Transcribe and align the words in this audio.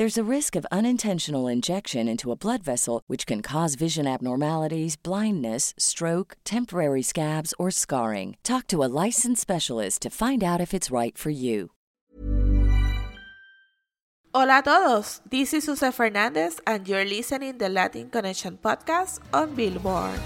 There's 0.00 0.16
a 0.16 0.34
risk 0.36 0.56
of 0.56 0.66
unintentional 0.72 1.46
injection 1.46 2.08
into 2.08 2.32
a 2.32 2.34
blood 2.34 2.62
vessel, 2.62 3.02
which 3.06 3.26
can 3.26 3.42
cause 3.42 3.74
vision 3.74 4.06
abnormalities, 4.06 4.96
blindness, 4.96 5.74
stroke, 5.76 6.38
temporary 6.42 7.02
scabs, 7.02 7.52
or 7.58 7.70
scarring. 7.70 8.38
Talk 8.42 8.66
to 8.68 8.82
a 8.82 8.88
licensed 8.88 9.42
specialist 9.42 10.00
to 10.00 10.08
find 10.08 10.42
out 10.42 10.58
if 10.58 10.72
it's 10.72 10.90
right 10.90 11.18
for 11.18 11.28
you. 11.28 11.72
Hola 14.32 14.60
a 14.60 14.62
todos, 14.62 15.20
this 15.28 15.52
is 15.52 15.66
Jose 15.66 15.90
Fernandez, 15.90 16.62
and 16.66 16.88
you're 16.88 17.04
listening 17.04 17.58
to 17.58 17.58
the 17.58 17.68
Latin 17.68 18.08
Connection 18.08 18.56
podcast 18.56 19.20
on 19.34 19.54
Billboard. 19.54 20.18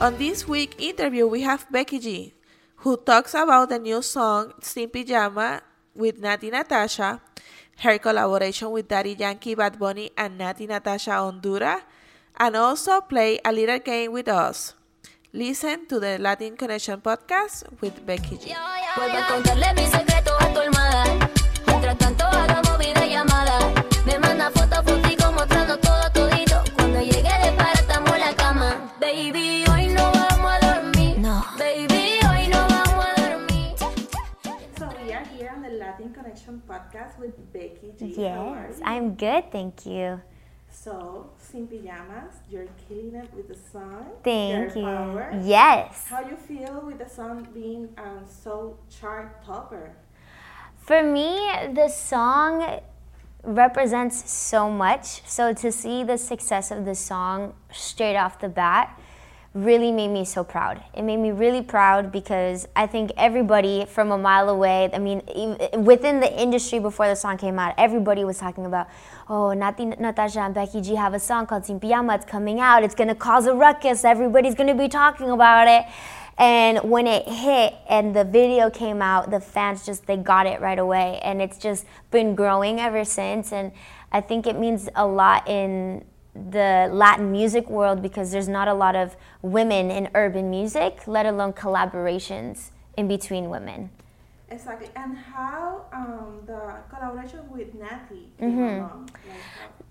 On 0.00 0.16
this 0.16 0.48
week 0.48 0.80
interview, 0.80 1.28
we 1.28 1.42
have 1.44 1.68
Becky 1.68 1.98
G, 1.98 2.32
who 2.88 2.96
talks 2.96 3.34
about 3.36 3.68
the 3.68 3.78
new 3.78 4.00
song 4.00 4.56
Sin 4.64 4.88
Pijama 4.88 5.60
with 5.94 6.22
Natti 6.22 6.50
Natasha, 6.50 7.20
her 7.84 7.98
collaboration 7.98 8.70
with 8.70 8.88
Daddy 8.88 9.12
Yankee, 9.12 9.54
Bad 9.54 9.78
Bunny, 9.78 10.08
and 10.16 10.40
Natti 10.40 10.66
Natasha 10.66 11.12
Honduras, 11.20 11.82
and 12.40 12.56
also 12.56 13.02
play 13.02 13.40
a 13.44 13.52
little 13.52 13.78
game 13.78 14.12
with 14.12 14.28
us. 14.28 14.72
Listen 15.34 15.84
to 15.86 16.00
the 16.00 16.16
Latin 16.18 16.56
Connection 16.56 16.98
podcast 17.02 17.68
with 17.82 18.00
Becky 18.06 18.38
G. 18.38 18.56
Vuelvo 18.96 19.18
a 19.18 19.26
contarle 19.28 20.19
Yes? 38.00 38.80
I'm 38.84 39.14
good, 39.14 39.50
thank 39.52 39.86
you. 39.86 40.20
So, 40.70 41.30
Sin 41.38 41.66
Pijamas, 41.66 42.34
you're 42.48 42.68
killing 42.88 43.14
it 43.14 43.32
with 43.34 43.48
the 43.48 43.56
song. 43.72 44.06
Thank 44.22 44.76
you. 44.76 44.82
Power. 44.82 45.38
Yes. 45.42 46.06
How 46.08 46.20
you 46.20 46.36
feel 46.36 46.82
with 46.86 46.98
the 46.98 47.08
song 47.08 47.48
being 47.52 47.88
um, 47.98 48.24
so 48.26 48.78
chart 48.88 49.44
topper? 49.44 49.92
For 50.78 51.02
me, 51.02 51.36
the 51.74 51.88
song 51.88 52.80
represents 53.42 54.30
so 54.30 54.70
much. 54.70 55.22
So 55.26 55.52
to 55.52 55.72
see 55.72 56.04
the 56.04 56.16
success 56.16 56.70
of 56.70 56.84
the 56.84 56.94
song 56.94 57.54
straight 57.72 58.16
off 58.16 58.38
the 58.38 58.48
bat 58.48 58.98
really 59.52 59.90
made 59.90 60.08
me 60.08 60.24
so 60.24 60.44
proud. 60.44 60.80
It 60.94 61.02
made 61.02 61.16
me 61.16 61.32
really 61.32 61.60
proud 61.60 62.12
because 62.12 62.68
I 62.76 62.86
think 62.86 63.10
everybody 63.16 63.84
from 63.84 64.12
a 64.12 64.18
mile 64.18 64.48
away, 64.48 64.88
I 64.92 64.98
mean, 64.98 65.22
within 65.76 66.20
the 66.20 66.32
industry 66.40 66.78
before 66.78 67.08
the 67.08 67.16
song 67.16 67.36
came 67.36 67.58
out, 67.58 67.74
everybody 67.76 68.24
was 68.24 68.38
talking 68.38 68.64
about, 68.64 68.86
oh, 69.28 69.52
Natti, 69.56 69.98
Natasha 69.98 70.40
and 70.40 70.54
Becky 70.54 70.80
G 70.80 70.94
have 70.94 71.14
a 71.14 71.18
song 71.18 71.46
called 71.46 71.66
Sin 71.66 71.80
Pijama. 71.80 72.14
It's 72.14 72.24
coming 72.24 72.60
out. 72.60 72.84
It's 72.84 72.94
going 72.94 73.08
to 73.08 73.14
cause 73.16 73.46
a 73.46 73.54
ruckus. 73.54 74.04
Everybody's 74.04 74.54
going 74.54 74.68
to 74.68 74.80
be 74.80 74.88
talking 74.88 75.30
about 75.30 75.66
it. 75.66 75.84
And 76.38 76.78
when 76.88 77.06
it 77.06 77.28
hit 77.28 77.74
and 77.88 78.14
the 78.16 78.24
video 78.24 78.70
came 78.70 79.02
out, 79.02 79.30
the 79.30 79.40
fans 79.40 79.84
just 79.84 80.06
they 80.06 80.16
got 80.16 80.46
it 80.46 80.60
right 80.60 80.78
away, 80.78 81.20
and 81.22 81.42
it's 81.42 81.58
just 81.58 81.84
been 82.10 82.34
growing 82.34 82.80
ever 82.80 83.04
since. 83.04 83.52
And 83.52 83.72
I 84.10 84.22
think 84.22 84.46
it 84.46 84.58
means 84.58 84.88
a 84.94 85.06
lot 85.06 85.46
in 85.46 86.04
the 86.34 86.88
Latin 86.92 87.32
music 87.32 87.68
world 87.68 88.02
because 88.02 88.30
there's 88.30 88.48
not 88.48 88.68
a 88.68 88.74
lot 88.74 88.94
of 88.96 89.16
women 89.42 89.90
in 89.90 90.08
urban 90.14 90.50
music, 90.50 91.06
let 91.06 91.26
alone 91.26 91.52
collaborations 91.52 92.70
in 92.96 93.08
between 93.08 93.50
women. 93.50 93.90
Exactly. 94.50 94.88
And 94.96 95.16
how 95.16 95.84
um, 95.92 96.40
the 96.46 96.74
collaboration 96.92 97.40
with 97.50 97.74
Natti 97.78 98.26
came 98.38 98.50
Mm-hmm. 98.52 98.78
along? 98.80 99.10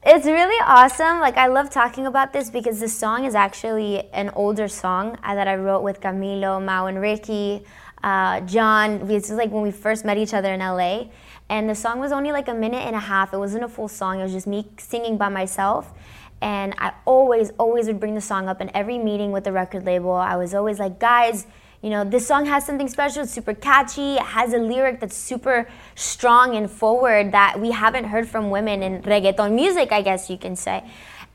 Like, 0.04 0.16
It's 0.16 0.26
really 0.26 0.62
awesome. 0.66 1.20
Like 1.22 1.38
I 1.38 1.48
love 1.48 1.70
talking 1.70 2.06
about 2.08 2.34
this 2.34 2.50
because 2.50 2.80
this 2.80 2.98
song 2.98 3.26
is 3.26 3.36
actually 3.36 4.10
an 4.12 4.30
older 4.36 4.68
song 4.68 5.18
uh, 5.24 5.36
that 5.36 5.48
I 5.48 5.56
wrote 5.56 5.82
with 5.82 6.02
Camilo, 6.02 6.64
Mau, 6.64 6.88
and 6.88 7.00
Ricky, 7.02 7.64
uh, 8.04 8.42
Jon. 8.42 9.08
This 9.08 9.30
is 9.30 9.38
like 9.38 9.52
when 9.52 9.62
we 9.62 9.72
first 9.72 10.04
met 10.04 10.18
each 10.18 10.34
other 10.34 10.54
in 10.54 10.60
LA, 10.60 11.06
and 11.50 11.70
the 11.70 11.76
song 11.76 12.00
was 12.00 12.12
only 12.12 12.32
like 12.34 12.48
a 12.50 12.54
minute 12.54 12.86
and 12.86 12.96
a 12.96 13.00
half. 13.00 13.34
It 13.34 13.38
wasn't 13.38 13.64
a 13.64 13.70
full 13.70 13.88
song. 13.88 14.20
It 14.20 14.24
was 14.24 14.34
just 14.34 14.48
me 14.48 14.68
singing 14.78 15.18
by 15.18 15.30
myself. 15.30 15.94
And 16.42 16.74
I 16.78 16.94
always, 17.06 17.52
always 17.58 17.88
would 17.88 18.00
bring 18.00 18.16
the 18.16 18.22
song 18.22 18.48
up 18.48 18.62
in 18.62 18.72
every 18.74 18.98
meeting 18.98 19.32
with 19.32 19.44
the 19.44 19.52
record 19.52 19.86
label. 19.86 20.14
I 20.14 20.36
was 20.38 20.54
always 20.54 20.80
like, 20.80 21.00
guys, 21.00 21.46
you 21.82 21.90
know, 21.90 22.04
this 22.04 22.28
song 22.28 22.46
has 22.46 22.66
something 22.66 22.88
special. 22.88 23.24
It's 23.24 23.32
super 23.32 23.54
catchy. 23.54 24.16
It 24.16 24.22
has 24.22 24.54
a 24.54 24.58
lyric 24.58 25.00
that's 25.00 25.16
super 25.16 25.70
strong 25.96 26.56
and 26.56 26.70
forward 26.70 27.32
that 27.32 27.60
we 27.60 27.72
haven't 27.72 28.06
heard 28.06 28.28
from 28.28 28.50
women 28.50 28.84
in 28.84 29.02
reggaeton 29.04 29.54
music, 29.54 29.92
I 29.92 30.02
guess 30.02 30.30
you 30.30 30.38
can 30.38 30.56
say. 30.56 30.84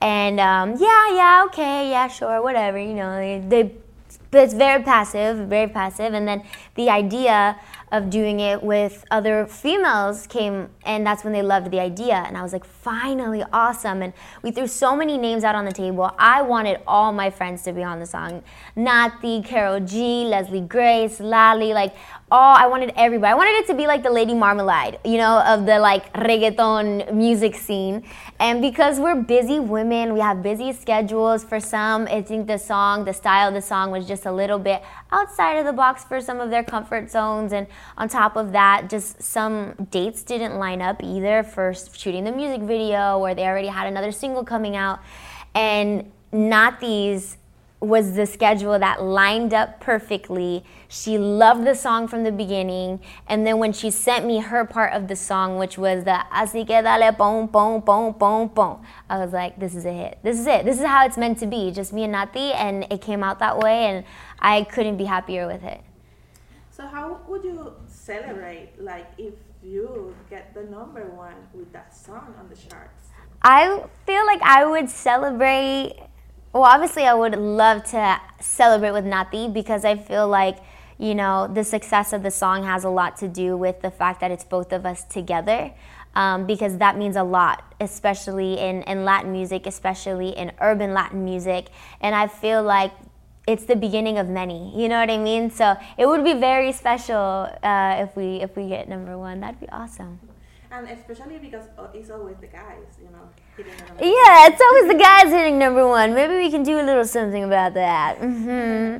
And 0.00 0.38
um, 0.41 0.76
yeah, 0.78 1.14
yeah, 1.14 1.44
okay, 1.47 1.91
yeah, 1.91 2.09
sure, 2.09 2.43
whatever. 2.43 2.78
You 2.78 2.94
know, 2.94 3.16
they, 3.16 3.38
they 3.47 3.75
it's 4.32 4.54
very 4.54 4.82
passive, 4.82 5.48
very 5.48 5.69
passive. 5.69 6.12
And 6.12 6.26
then 6.26 6.43
the 6.75 6.91
idea 6.91 7.56
of 7.94 8.10
doing 8.10 8.41
it 8.41 8.60
with 8.60 9.05
other 9.12 9.47
females 9.47 10.27
came, 10.27 10.69
and 10.84 11.06
that's 11.06 11.22
when 11.22 11.32
they 11.32 11.43
loved 11.43 11.71
the 11.71 11.78
idea. 11.78 12.25
And 12.27 12.37
I 12.37 12.43
was 12.43 12.53
like, 12.53 12.65
finally, 12.65 13.44
awesome. 13.53 14.03
And 14.03 14.12
we 14.43 14.50
threw 14.50 14.66
so 14.66 14.97
many 14.97 15.16
names 15.16 15.44
out 15.44 15.55
on 15.55 15.65
the 15.65 15.72
table. 15.72 16.10
I 16.19 16.43
wanted 16.43 16.81
all 16.88 17.12
my 17.12 17.31
friends 17.31 17.62
to 17.62 17.72
be 17.72 17.84
on 17.84 18.00
the 18.00 18.06
song 18.06 18.43
Natti, 18.77 19.44
Karol 19.44 19.78
G, 19.78 20.25
Leslie 20.25 20.60
Grace, 20.60 21.21
Lali, 21.21 21.72
like 21.72 21.94
all, 22.34 22.56
I 22.56 22.67
wanted 22.67 22.93
everybody. 22.97 23.31
I 23.31 23.34
wanted 23.34 23.53
it 23.61 23.67
to 23.69 23.75
be 23.75 23.87
like 23.87 24.03
the 24.03 24.11
Lady 24.11 24.34
Marmalade, 24.34 24.99
you 25.05 25.19
know, 25.19 25.41
of 25.47 25.67
the 25.67 25.78
like 25.78 26.12
reggaeton 26.15 27.15
music 27.15 27.55
scene. 27.55 28.03
And 28.41 28.61
because 28.61 28.99
we're 28.99 29.22
busy 29.22 29.61
women, 29.61 30.12
we 30.12 30.21
have 30.21 30.43
busy 30.43 30.73
schedules. 30.73 31.44
For 31.44 31.61
some, 31.61 32.09
I 32.11 32.23
think 32.23 32.49
the 32.49 32.59
song, 32.59 33.05
the 33.05 33.12
style 33.12 33.49
of 33.49 33.55
the 33.55 33.62
song 33.62 33.93
was 33.93 34.09
just 34.09 34.27
a 34.27 34.33
little 34.33 34.59
bit 34.59 34.83
outside 35.12 35.59
of 35.59 35.65
the 35.65 35.73
box 35.73 36.03
for 36.03 36.21
some 36.21 36.41
of 36.41 36.50
their 36.50 36.65
comfort 36.65 37.09
zones. 37.09 37.53
And 37.53 37.69
on 37.97 38.09
top 38.09 38.34
of 38.34 38.50
that, 38.50 38.91
just 38.91 39.23
some 39.23 39.75
dates 39.93 40.25
didn't 40.25 40.58
line 40.58 40.82
up 40.82 41.05
either 41.05 41.44
for 41.44 41.73
shooting 41.73 42.25
the 42.25 42.32
music 42.32 42.62
video, 42.62 43.19
or 43.20 43.35
they 43.37 43.47
already 43.47 43.69
had 43.69 43.87
another 43.87 44.11
single 44.11 44.44
coming 44.44 44.75
out. 44.75 44.99
And 45.55 46.11
not 46.32 46.81
these 46.81 47.37
was 47.86 48.14
the 48.14 48.26
schedule 48.26 48.78
that 48.78 49.02
lined 49.02 49.52
up 49.54 49.81
perfectly. 49.81 50.64
She 50.88 51.19
loved 51.19 51.66
the 51.66 51.75
song 51.75 52.08
from 52.08 52.25
the 52.25 52.32
beginning, 52.32 53.00
and 53.26 53.46
then 53.46 53.58
when 53.58 53.72
she 53.72 53.90
sent 53.90 54.25
me 54.26 54.40
her 54.40 54.64
part 54.64 54.92
of 54.92 55.08
the 55.08 55.16
song, 55.16 55.58
which 55.58 55.76
was 55.76 56.04
the 56.04 56.25
así 56.32 56.66
que 56.66 56.82
dale 56.82 57.12
pom 57.12 57.48
pom 57.48 57.82
pom 57.82 58.14
pom 58.14 58.48
pom, 58.48 58.82
I 59.08 59.19
was 59.19 59.32
like, 59.32 59.58
this 59.58 59.75
is 59.75 59.84
a 59.84 59.92
hit. 59.92 60.19
This 60.22 60.38
is 60.38 60.46
it. 60.46 60.64
This 60.64 60.78
is 60.78 60.86
how 60.86 61.04
it's 61.04 61.16
meant 61.16 61.38
to 61.38 61.46
be. 61.46 61.70
Just 61.70 61.92
me 61.92 62.04
and 62.04 62.14
Natti, 62.14 62.54
and 62.54 62.86
it 62.90 63.00
came 63.00 63.22
out 63.22 63.38
that 63.40 63.58
way, 63.58 63.86
and 63.86 64.04
I 64.38 64.64
couldn't 64.64 64.96
be 64.96 65.04
happier 65.04 65.46
with 65.46 65.64
it. 65.64 65.81
So 66.70 66.86
how 66.86 67.20
would 67.28 67.44
you 67.44 67.72
celebrate, 67.86 68.70
like, 68.81 69.06
if 69.19 69.34
you 69.62 70.14
get 70.28 70.54
the 70.54 70.64
number 70.64 71.04
one 71.06 71.34
with 71.52 71.72
that 71.72 71.96
song 71.96 72.34
on 72.38 72.48
the 72.48 72.56
charts? 72.56 73.08
I 73.42 73.84
feel 74.06 74.25
like 74.26 74.42
I 74.42 74.64
would 74.64 74.88
celebrate. 74.88 75.96
Well, 76.55 76.62
obviously, 76.62 77.03
I 77.03 77.15
would 77.15 77.35
love 77.37 77.83
to 77.91 78.21
celebrate 78.41 78.93
with 78.93 79.05
Natti 79.05 79.53
because 79.53 79.85
I 79.85 79.97
feel 79.97 80.29
like, 80.29 80.59
you 80.99 81.12
know, 81.12 81.51
the 81.53 81.65
success 81.65 82.12
of 82.12 82.23
the 82.23 82.31
song 82.31 82.62
has 82.62 82.85
a 82.85 82.89
lot 82.89 83.17
to 83.17 83.29
do 83.29 83.56
with 83.56 83.83
the 83.83 83.91
fact 83.91 84.21
that 84.21 84.31
it's 84.31 84.45
both 84.45 84.73
of 84.73 84.87
us 84.87 85.03
together. 85.03 85.73
Um, 86.15 86.47
because 86.47 86.79
that 86.79 86.97
means 86.97 87.17
a 87.17 87.25
lot, 87.25 87.75
especially 87.81 88.56
in, 88.61 88.83
in 88.83 89.05
Latin 89.05 89.33
music, 89.33 89.67
especially 89.67 90.29
in 90.29 90.53
urban 90.61 90.95
Latin 90.95 91.25
music. 91.25 91.71
And 92.01 92.15
I 92.15 92.29
feel 92.29 92.62
like 92.62 92.93
it's 93.49 93.65
the 93.65 93.75
beginning 93.75 94.19
of 94.19 94.29
many. 94.29 94.81
You 94.81 94.89
know 94.89 95.01
what 95.01 95.11
I 95.11 95.19
mean? 95.19 95.51
So 95.51 95.77
it 95.99 96.06
would 96.06 96.23
be 96.23 96.35
very 96.35 96.71
special 96.71 97.51
uh, 97.65 97.97
if 97.99 98.15
we 98.15 98.37
if 98.37 98.56
we 98.56 98.69
get 98.69 98.89
number 98.89 99.19
one. 99.19 99.41
That'd 99.41 99.59
be 99.59 99.69
awesome. 99.71 100.21
And 100.75 100.88
especially 100.88 101.38
because 101.38 101.67
uh, 101.79 101.87
it's 101.94 102.11
always 102.11 102.37
the 102.41 102.49
guys, 102.49 102.99
you 103.00 103.11
know. 103.15 103.29
hitting 103.56 103.73
the 103.76 103.85
number 103.85 104.05
Yeah, 104.05 104.47
it's 104.49 104.61
always 104.61 104.87
the 104.93 104.99
guys 104.99 105.31
hitting 105.32 105.59
number 105.59 105.87
one. 105.87 106.15
Maybe 106.15 106.35
we 106.37 106.50
can 106.50 106.62
do 106.65 106.81
a 106.81 106.85
little 106.91 107.05
something 107.05 107.44
about 107.44 107.75
that. 107.75 108.19
hmm 108.19 108.97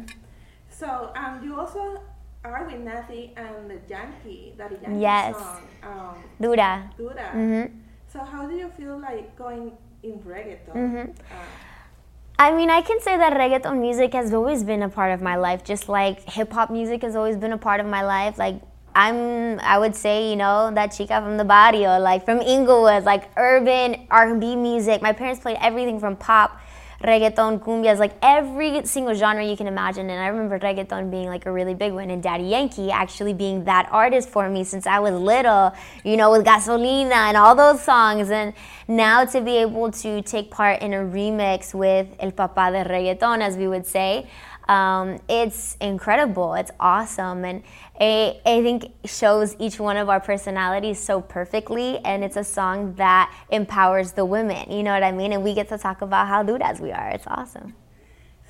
So 0.71 1.11
um, 1.17 1.41
you 1.44 1.59
also 1.59 2.00
are 2.44 2.65
with 2.67 2.81
Natti 2.85 3.31
and 3.37 3.71
the 3.71 3.79
Yankee, 3.88 4.55
Daddy 4.59 4.76
Yankee 4.82 5.00
Yes. 5.00 5.37
song, 5.37 5.69
um, 5.82 6.17
Dura. 6.41 6.91
Dura. 6.99 7.29
hmm 7.32 7.65
So 8.12 8.20
how 8.23 8.47
do 8.47 8.55
you 8.55 8.69
feel 8.77 8.99
like 8.99 9.37
going 9.37 9.73
in 10.03 10.19
reggaeton? 10.20 10.75
Mhm. 10.75 11.11
Uh, 11.31 11.35
I 12.38 12.50
mean, 12.53 12.69
I 12.70 12.81
can 12.82 13.00
say 13.00 13.17
that 13.17 13.32
reggaeton 13.35 13.79
music 13.81 14.12
has 14.15 14.35
always 14.35 14.65
been 14.65 14.82
a 14.82 14.88
part 14.88 15.12
of 15.12 15.23
my 15.23 15.37
life, 15.37 15.65
just 15.65 15.88
like 15.88 16.20
hip 16.29 16.53
hop 16.53 16.70
music 16.70 17.03
has 17.03 17.15
always 17.17 17.37
been 17.37 17.53
a 17.53 17.59
part 17.59 17.81
of 17.81 17.87
my 17.87 18.03
life. 18.03 18.38
Like, 18.38 18.61
I'm, 18.94 19.58
I 19.61 19.79
would 19.79 19.96
say, 19.96 20.31
you 20.31 20.37
know, 20.37 20.70
that 20.75 20.88
chica 20.88 21.20
from 21.20 21.37
the 21.37 21.44
barrio, 21.44 21.99
like 21.99 22.25
from 22.25 22.41
Inglewood, 22.41 23.05
like 23.05 23.31
urban 23.37 24.06
R&B 24.11 24.56
music. 24.56 25.02
My 25.02 25.12
parents 25.12 25.41
played 25.41 25.58
everything 25.61 25.99
from 25.99 26.17
pop, 26.17 26.61
reggaeton, 27.02 27.61
cumbias, 27.61 27.99
like 27.99 28.12
every 28.23 28.85
single 28.87 29.14
genre 29.14 29.44
you 29.44 29.56
can 29.56 29.67
imagine. 29.67 30.08
And 30.08 30.20
I 30.20 30.29
remember 30.29 30.58
reggaeton 30.58 31.11
being 31.11 31.26
like 31.26 31.44
a 31.44 31.52
really 31.52 31.75
big 31.75 31.93
one, 31.93 32.08
and 32.11 32.23
Daddy 32.23 32.44
Yankee 32.44 32.91
actually 32.91 33.35
being 33.35 33.64
that 33.64 33.88
artist 33.91 34.29
for 34.29 34.49
me 34.49 34.64
since 34.64 34.87
I 34.87 35.00
was 35.00 35.12
little, 35.14 35.73
you 36.05 36.17
know, 36.17 36.31
with 36.31 36.46
Gasolina 36.46 37.29
and 37.29 37.37
all 37.37 37.55
those 37.55 37.82
songs. 37.82 38.31
And 38.31 38.55
now 38.88 39.25
to 39.25 39.41
be 39.41 39.56
able 39.58 39.91
to 39.91 40.23
take 40.23 40.50
part 40.50 40.81
in 40.82 40.94
a 40.94 40.99
remix 40.99 41.75
with 41.75 42.06
El 42.20 42.32
Papá 42.32 42.70
de 42.70 42.88
Reggaeton, 42.88 43.41
as 43.41 43.56
we 43.56 43.69
would 43.69 43.87
say, 43.87 44.29
um, 44.69 45.19
it's 45.28 45.76
incredible. 45.81 46.55
It's 46.55 46.70
awesome. 46.81 47.44
And 47.44 47.62
I, 48.00 48.40
I 48.46 48.62
think 48.62 48.93
shows 49.05 49.55
each 49.58 49.78
one 49.78 49.96
of 49.96 50.08
our 50.08 50.20
personalities 50.20 50.99
so 50.99 51.20
perfectly. 51.20 51.99
And 51.99 52.25
it's 52.25 52.37
a 52.37 52.44
song 52.44 52.94
that 52.94 53.32
empowers 53.50 54.12
the 54.12 54.25
women. 54.25 54.70
You 54.70 54.82
know 54.82 54.93
what 54.93 55.02
I 55.02 55.12
mean? 55.12 55.32
And 55.32 55.43
we 55.44 55.55
get 55.55 55.69
to 55.69 55.78
talk 55.78 56.02
about 56.02 56.26
how 56.28 56.43
dudas 56.43 56.81
we 56.81 56.93
are. 56.93 57.11
It's 57.11 57.26
awesome. 57.26 57.75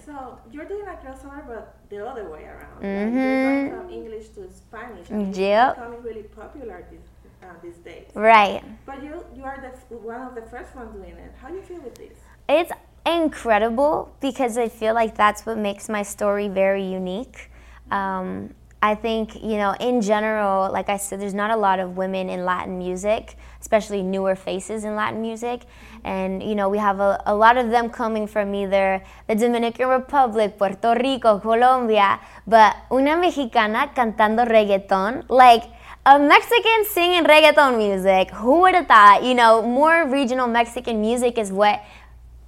so 0.05 0.39
you're 0.53 0.67
doing 0.67 0.87
a 0.87 0.91
crossover, 1.03 1.47
but 1.47 1.77
the 1.89 2.07
other 2.07 2.29
way 2.29 2.45
around. 2.45 2.75
Like 2.75 2.83
Mhm. 2.83 3.15
you're 3.15 3.71
going 3.71 3.71
from 3.81 3.91
English 3.91 4.29
to 4.37 4.51
Spanish. 4.53 5.09
And 5.09 5.29
it's 5.29 5.39
Yep. 5.39 5.77
becoming 5.77 6.03
really 6.03 6.25
popular 6.25 6.85
these, 6.91 7.09
uh, 7.43 7.47
these 7.63 7.77
days. 7.79 8.09
Right. 8.15 8.63
But 8.85 9.03
you, 9.03 9.25
you 9.35 9.45
are 9.45 9.59
the, 9.65 9.97
one 9.97 10.21
of 10.21 10.35
the 10.35 10.43
first 10.43 10.77
ones 10.77 10.93
doing 10.95 11.17
it. 11.17 11.33
How 11.41 11.49
do 11.49 11.55
you 11.55 11.63
feel 11.63 11.81
with 11.81 11.95
this? 11.95 12.19
It's 12.51 12.71
incredible 13.07 14.15
because 14.21 14.57
I 14.59 14.69
feel 14.69 14.95
like 14.95 15.15
that's 15.15 15.45
what 15.47 15.59
makes 15.59 15.89
my 15.89 16.03
story 16.03 16.49
very 16.49 16.85
unique. 16.85 17.51
Um, 17.91 18.55
I 18.83 18.95
think, 18.95 19.43
you 19.43 19.57
know, 19.57 19.75
in 19.81 20.03
general, 20.03 20.71
like 20.71 20.91
I 20.91 20.99
said, 20.99 21.19
there's 21.19 21.33
not 21.33 21.51
a 21.51 21.57
lot 21.57 21.79
of 21.81 21.97
women 21.97 22.29
in 22.29 22.45
Latin 22.45 22.77
music, 22.77 23.35
especially 23.59 24.03
newer 24.03 24.37
faces 24.37 24.85
in 24.85 24.95
Latin 24.95 25.23
music. 25.23 25.63
And, 26.05 26.43
you 26.43 26.55
know, 26.55 26.69
we 26.69 26.77
have 26.77 27.01
a, 27.01 27.23
a 27.25 27.35
lot 27.35 27.57
of 27.57 27.71
them 27.71 27.89
coming 27.89 28.27
from 28.27 28.55
either 28.55 29.03
the 29.27 29.37
Dominican 29.37 29.89
Republic, 29.89 30.59
Puerto 30.59 30.95
Rico, 31.01 31.39
Colombia, 31.39 32.21
but 32.47 32.77
una 32.93 33.17
mexicana 33.17 33.91
cantando 33.97 34.47
reggaeton, 34.47 35.25
like, 35.31 35.65
a 36.05 36.19
Mexican 36.19 36.85
singing 36.85 37.25
reggaeton 37.25 37.79
music. 37.79 38.31
Who 38.33 38.61
would 38.61 38.75
have 38.75 38.87
thought? 38.87 39.25
You 39.25 39.33
know, 39.33 39.63
more 39.63 40.07
regional 40.07 40.47
Mexican 40.47 41.01
music 41.01 41.39
is 41.39 41.51
what 41.51 41.81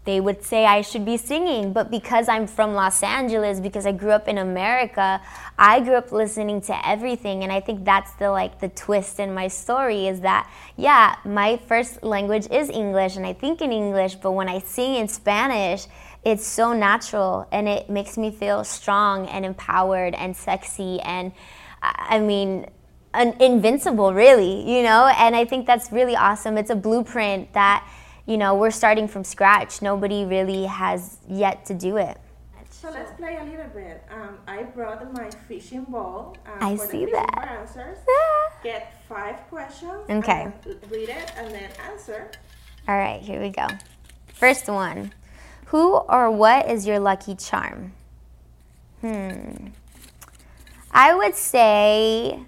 they 0.07 0.21
would 0.21 0.43
say 0.43 0.65
I 0.65 0.81
should 0.81 1.05
be 1.05 1.17
singing. 1.17 1.73
But 1.73 1.91
because 1.91 2.29
I'm 2.29 2.47
from 2.47 2.75
Los 2.75 3.03
Angeles, 3.03 3.61
because 3.61 3.85
I 3.85 3.93
grew 3.93 4.13
up 4.13 4.29
in 4.29 4.39
America, 4.39 5.21
I 5.59 5.81
grew 5.81 5.95
up 5.95 6.13
listening 6.13 6.61
to 6.63 6.89
everything. 6.89 7.43
And 7.43 7.53
I 7.53 7.61
think 7.61 7.85
that's 7.85 8.13
the 8.13 8.31
like 8.31 8.61
the 8.61 8.69
twist 8.71 9.21
in 9.21 9.35
my 9.35 9.49
story 9.49 10.07
is 10.07 10.21
that 10.21 10.51
yeah, 10.77 11.17
my 11.25 11.59
first 11.69 12.03
language 12.03 12.47
is 12.51 12.71
English 12.71 13.17
and 13.17 13.27
I 13.27 13.33
think 13.33 13.61
in 13.61 13.73
English, 13.73 14.15
but 14.15 14.33
when 14.33 14.49
I 14.49 14.61
sing 14.61 14.95
in 14.95 15.09
Spanish, 15.09 15.87
it's 16.25 16.47
so 16.47 16.73
natural 16.73 17.47
and 17.53 17.69
it 17.69 17.91
makes 17.91 18.17
me 18.17 18.31
feel 18.31 18.65
strong 18.65 19.27
and 19.27 19.45
empowered 19.45 20.15
and 20.15 20.37
sexy 20.37 21.01
and 21.01 21.33
I 21.83 22.21
mean 22.21 22.67
invincible 23.41 24.13
really 24.13 24.71
you 24.71 24.83
know 24.83 25.07
and 25.17 25.35
i 25.35 25.43
think 25.43 25.67
that's 25.67 25.91
really 25.91 26.15
awesome 26.15 26.59
it's 26.59 26.69
a 26.69 26.77
blueprint 26.77 27.51
that 27.55 27.87
you 28.27 28.37
know 28.37 28.55
we're 28.55 28.71
starting 28.71 29.09
from 29.09 29.25
scratch 29.25 29.81
nobody 29.83 30.25
really 30.25 30.65
has 30.65 31.19
yet 31.29 31.65
to 31.67 31.75
do 31.75 31.97
it 31.97 32.19
So 32.71 32.91
let's 32.93 33.11
play 33.19 33.35
a 33.41 33.45
little 33.45 33.71
bit. 33.75 34.05
Um, 34.17 34.39
I 34.47 34.63
brought 34.77 35.01
my 35.13 35.29
fishing 35.49 35.85
ball. 35.89 36.37
Um, 36.47 36.59
I 36.61 36.77
for 36.77 36.87
see 36.87 37.03
fishing 37.07 37.15
that. 37.19 37.35
for 37.35 37.49
answers. 37.61 37.99
Get 38.63 38.83
five 39.09 39.39
questions. 39.49 40.05
Okay. 40.19 40.53
read 40.93 41.09
it 41.09 41.33
and 41.39 41.49
then 41.57 41.71
answer. 41.91 42.31
all 42.87 42.99
right 43.07 43.23
here 43.29 43.41
we 43.41 43.51
go 43.51 43.67
first 44.43 44.69
one 44.69 45.11
who 45.71 45.83
or 46.15 46.31
what 46.31 46.63
is 46.71 46.87
your 46.87 47.01
lucky 47.01 47.35
charm 47.35 47.81
hmm 49.01 49.75
i 50.93 51.09
would 51.15 51.35
say 51.35 52.39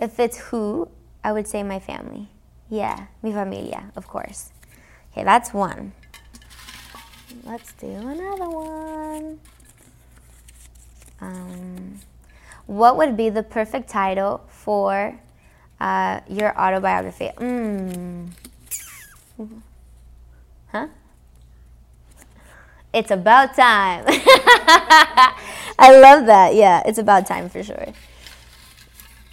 if 0.00 0.18
it's 0.18 0.38
who 0.48 0.88
i 1.22 1.30
would 1.32 1.46
say 1.46 1.62
my 1.62 1.78
family 1.78 2.28
yeah 2.70 3.06
mi 3.22 3.32
familia 3.32 3.92
of 3.96 4.06
course 4.08 4.50
okay 5.14 5.22
that's 5.22 5.54
one 5.54 5.92
let's 7.44 7.72
do 7.74 7.86
another 7.86 8.48
one 8.50 9.38
um, 11.20 12.00
what 12.66 12.96
would 12.96 13.16
be 13.16 13.30
the 13.30 13.42
perfect 13.42 13.88
title 13.88 14.44
for 14.48 15.18
uh, 15.80 16.20
your 16.28 16.58
autobiography? 16.58 17.30
Mm. 17.36 18.30
Huh? 20.68 20.88
It's 22.92 23.10
about 23.10 23.54
time. 23.54 24.04
I 25.78 25.98
love 26.00 26.26
that. 26.26 26.54
Yeah, 26.54 26.82
it's 26.86 26.98
about 26.98 27.26
time 27.26 27.48
for 27.48 27.62
sure. 27.62 27.88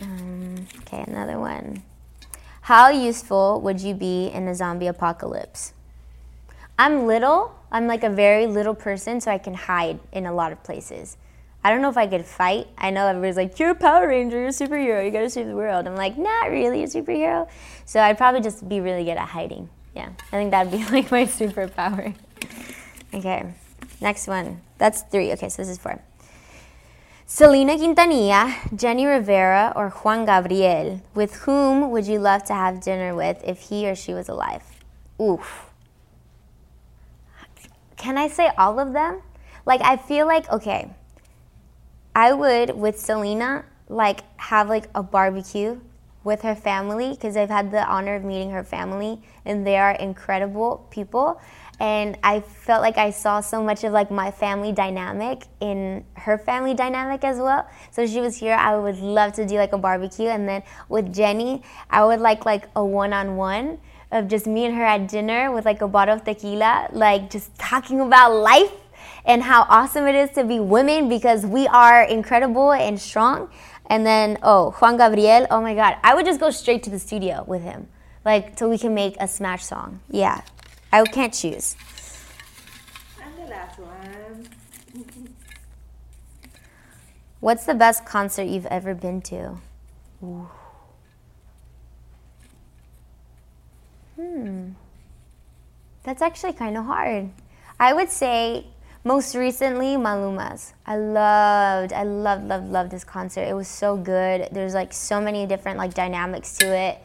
Um, 0.01 0.68
okay, 0.80 1.04
another 1.07 1.39
one. 1.39 1.84
How 2.72 2.88
useful 2.88 3.60
would 3.60 3.82
you 3.82 3.94
be 3.94 4.28
in 4.28 4.48
a 4.48 4.56
zombie 4.56 4.88
apocalypse? 4.88 5.74
I'm 6.80 7.06
little. 7.06 7.54
I'm 7.70 7.86
like 7.86 8.01
a 8.01 8.10
very 8.10 8.48
little 8.48 8.74
person, 8.74 9.20
so 9.20 9.30
I 9.30 9.40
can 9.40 9.54
hide 9.54 10.00
in 10.13 10.25
a 10.25 10.34
lot 10.34 10.54
of 10.54 10.63
places. 10.63 11.18
I 11.66 11.70
don't 11.70 11.82
know 11.82 11.90
if 11.90 11.98
I 11.98 12.08
could 12.08 12.25
fight. 12.25 12.70
I 12.78 12.90
know 12.90 13.08
everybody's 13.08 13.36
like, 13.36 13.60
you're 13.60 13.72
a 13.72 13.75
Power 13.75 14.08
Ranger, 14.08 14.38
you're 14.38 14.48
a 14.48 14.51
superhero, 14.51 15.04
you 15.04 15.12
gotta 15.12 15.30
save 15.30 15.48
the 15.48 15.54
world. 15.54 15.86
I'm 15.86 15.98
like, 15.98 16.18
not 16.18 16.50
really 16.50 16.82
a 16.84 16.88
superhero. 16.88 17.50
So 17.84 18.00
I'd 18.00 18.18
probably 18.18 18.40
just 18.40 18.70
be 18.70 18.80
really 18.80 19.04
good 19.04 19.18
at 19.18 19.28
hiding. 19.28 19.70
Yeah, 19.94 20.08
I 20.32 20.38
think 20.38 20.51
that'd 20.51 20.72
be 20.72 20.86
like 20.92 21.12
my 21.12 21.25
superpower. 21.25 22.16
Okay, 23.13 23.54
next 24.00 24.28
one. 24.28 24.62
That's 24.78 25.01
three. 25.01 25.34
Okay, 25.34 25.50
so 25.50 25.62
this 25.62 25.68
is 25.68 25.78
four. 25.78 26.01
Selena 27.34 27.78
Quintanilla, 27.78 28.52
Jenni 28.76 29.06
Rivera, 29.06 29.72
or 29.74 29.90
Juan 29.90 30.26
Gabriel, 30.26 31.00
with 31.16 31.34
whom 31.36 31.90
would 31.90 32.06
you 32.06 32.20
love 32.20 32.44
to 32.44 32.54
have 32.54 32.82
dinner 32.82 33.16
with 33.16 33.42
if 33.46 33.70
he 33.70 33.90
or 33.90 33.96
she 33.96 34.14
was 34.14 34.28
alive? 34.28 34.62
Oof. 35.18 35.70
Can 37.96 38.18
I 38.18 38.28
say 38.28 38.52
all 38.58 38.82
of 38.82 38.92
them? 38.92 39.22
Like, 39.66 39.80
I 39.82 39.96
feel 39.96 40.28
like, 40.28 40.52
okay, 40.52 40.92
I 42.14 42.34
would, 42.34 42.76
with 42.76 43.00
Selena, 43.00 43.64
like, 43.88 44.24
have 44.36 44.68
like 44.68 44.90
a 44.94 45.02
barbecue 45.02 45.80
with 46.26 46.42
her 46.42 46.54
family 46.54 47.12
because 47.12 47.38
I've 47.38 47.50
had 47.50 47.72
the 47.72 47.86
honor 47.88 48.16
of 48.16 48.26
meeting 48.26 48.52
her 48.52 48.66
family 48.66 49.22
and 49.46 49.66
they 49.66 49.78
are 49.78 49.92
incredible 49.92 50.86
people. 50.92 51.40
And 51.80 52.18
I 52.22 52.42
felt 52.42 52.82
like 52.82 52.98
I 52.98 53.10
saw 53.10 53.40
so 53.40 53.63
much 53.63 53.84
of 53.84 53.92
like 53.92 54.12
my 54.12 54.30
family 54.30 54.72
dynamic 54.72 55.46
in 55.60 56.06
her 56.13 56.38
family 56.38 56.75
dynamic 56.75 57.24
as 57.24 57.38
well. 57.38 57.68
So 57.90 58.06
she 58.06 58.22
was 58.22 58.38
here, 58.38 58.54
I 58.54 58.78
would 58.78 59.00
love 59.00 59.34
to 59.34 59.48
do 59.48 59.56
like 59.56 59.74
a 59.74 59.80
barbecue. 59.80 60.28
And 60.28 60.48
then 60.48 60.63
with 60.90 61.13
Jenni, 61.13 61.63
I 61.90 62.06
would 62.06 62.20
like 62.20 62.46
like 62.46 62.70
a 62.75 62.86
one-on-one 62.86 63.80
of 64.12 64.28
just 64.28 64.46
me 64.46 64.66
and 64.66 64.75
her 64.75 64.84
at 64.84 65.08
dinner 65.08 65.51
with 65.51 65.66
like 65.66 65.82
a 65.82 65.88
bottle 65.88 66.16
of 66.16 66.24
tequila, 66.24 66.90
like 66.92 67.30
just 67.30 67.56
talking 67.58 68.00
about 68.01 68.34
life 68.36 68.72
and 69.25 69.42
how 69.42 69.66
awesome 69.70 70.06
it 70.06 70.16
is 70.16 70.30
to 70.32 70.44
be 70.44 70.60
women 70.60 71.10
because 71.10 71.46
we 71.46 71.66
are 71.68 72.04
incredible 72.04 72.74
and 72.74 73.00
strong. 73.00 73.50
And 73.88 74.06
then, 74.06 74.38
oh, 74.44 74.72
Juan 74.72 74.98
Gabriel, 74.98 75.48
oh 75.50 75.62
my 75.62 75.75
God, 75.75 75.96
I 76.04 76.13
would 76.13 76.25
just 76.25 76.40
go 76.40 76.50
straight 76.50 76.84
to 76.84 76.90
the 76.90 77.00
studio 77.00 77.44
with 77.48 77.62
him, 77.62 77.88
like, 78.24 78.58
so 78.58 78.70
we 78.70 78.78
can 78.78 78.94
make 78.94 79.16
a 79.20 79.28
smash 79.28 79.66
song. 79.66 80.00
Yeah, 80.10 80.42
I 80.91 81.03
can't 81.03 81.33
choose. 81.33 81.75
And 83.21 83.38
the 83.38 83.50
last 83.50 83.79
one. 83.79 84.48
What's 87.39 87.65
the 87.65 87.74
best 87.74 88.05
concert 88.05 88.43
you've 88.43 88.67
ever 88.67 88.93
been 88.93 89.21
to? 89.24 89.57
Ooh. 90.24 90.50
Hmm. 94.15 94.69
That's 96.03 96.21
actually 96.21 96.53
kind 96.53 96.77
of 96.77 96.86
hard. 96.86 97.29
I 97.79 97.93
would 97.93 98.10
say 98.10 98.65
most 99.03 99.33
recently 99.33 99.98
Maluma's. 99.98 100.74
I 100.86 100.98
loved, 100.98 101.93
I 101.93 102.03
loved, 102.03 102.48
loved, 102.48 102.69
loved 102.69 102.91
this 102.91 103.03
concert. 103.03 103.41
It 103.41 103.55
was 103.55 103.67
so 103.67 103.98
good. 103.98 104.50
There's 104.51 104.74
like 104.74 104.93
so 104.93 105.19
many 105.19 105.48
different 105.48 105.77
like 105.77 105.93
dynamics 105.93 106.57
to 106.57 106.67
it. 106.67 107.00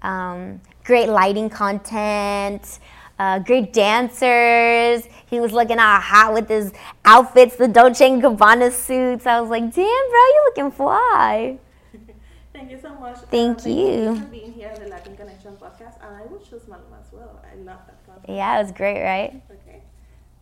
Um, 0.00 0.60
great 0.84 1.08
lighting 1.08 1.50
content. 1.50 2.78
Uh, 3.22 3.38
great 3.38 3.72
dancers. 3.72 5.06
He 5.30 5.38
was 5.38 5.52
looking 5.52 5.78
all 5.78 6.00
hot 6.00 6.34
with 6.34 6.48
his 6.48 6.72
outfits, 7.04 7.54
the 7.54 7.68
Dolce 7.68 8.08
& 8.10 8.22
Gabbana 8.24 8.72
suits. 8.72 9.26
I 9.26 9.40
was 9.40 9.48
like, 9.48 9.62
damn, 9.62 10.04
bro, 10.12 10.22
you 10.34 10.42
looking 10.46 10.70
fly. 10.72 11.58
Thank 12.52 12.72
you 12.72 12.80
so 12.82 12.92
much. 12.96 13.18
Thank 13.30 13.64
Uh, 13.64 13.68
you. 13.68 14.16
for 14.16 14.26
being 14.26 14.52
here 14.52 14.72
on 14.74 14.80
the 14.82 14.88
Latin 14.88 15.16
Connection 15.16 15.56
podcast. 15.56 16.02
And 16.04 16.16
I 16.16 16.22
will 16.26 16.40
choose 16.40 16.62
Maluma 16.62 16.98
as 17.00 17.12
well. 17.12 17.40
I 17.48 17.54
love 17.58 17.78
that 17.86 17.98
concert. 18.06 18.28
Yeah, 18.28 18.58
it 18.58 18.62
was 18.64 18.72
great, 18.72 19.00
right? 19.04 19.40
Okay. 19.52 19.82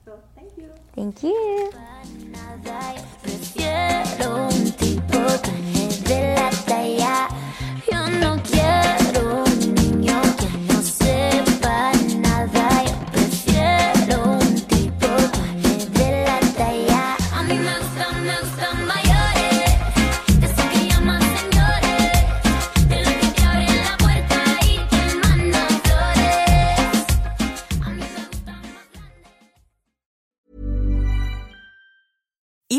So 0.07 0.19
thank 0.35 0.57
you. 0.57 0.73
Thank 0.97 1.23
you. 1.23 1.71